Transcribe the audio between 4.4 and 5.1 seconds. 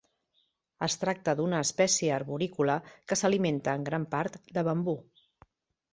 de bambú.